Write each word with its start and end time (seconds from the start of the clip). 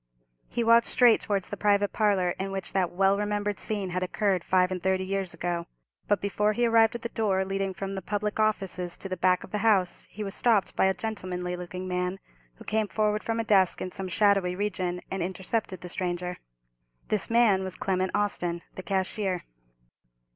He 0.49 0.63
walked 0.63 0.87
straight 0.87 1.21
towards 1.21 1.49
the 1.49 1.57
private 1.57 1.93
parlour 1.93 2.31
in 2.39 2.51
which 2.51 2.73
that 2.73 2.89
well 2.91 3.19
remembered 3.19 3.59
scene 3.59 3.91
had 3.91 4.01
occurred 4.01 4.43
five 4.43 4.71
and 4.71 4.81
thirty 4.81 5.05
years 5.05 5.31
ago. 5.31 5.67
But 6.07 6.21
before 6.21 6.53
he 6.53 6.65
arrived 6.65 6.95
at 6.95 7.03
the 7.03 7.09
door 7.09 7.45
leading 7.45 7.75
from 7.75 7.93
the 7.93 8.01
public 8.01 8.39
offices 8.39 8.97
to 8.97 9.07
the 9.07 9.15
back 9.15 9.43
of 9.43 9.51
the 9.51 9.59
house, 9.59 10.07
he 10.09 10.23
was 10.23 10.33
stopped 10.33 10.75
by 10.75 10.85
a 10.85 10.95
gentlemanly 10.95 11.55
looking 11.55 11.87
man, 11.87 12.17
who 12.55 12.63
came 12.63 12.87
forward 12.87 13.23
from 13.23 13.39
a 13.39 13.43
desk 13.43 13.79
in 13.79 13.91
some 13.91 14.07
shadowy 14.09 14.55
region, 14.55 15.01
and 15.11 15.21
intercepted 15.21 15.81
the 15.81 15.87
stranger. 15.89 16.37
This 17.09 17.29
man 17.29 17.63
was 17.63 17.75
Clement 17.75 18.09
Austin, 18.15 18.63
the 18.73 18.81
cashier. 18.81 19.43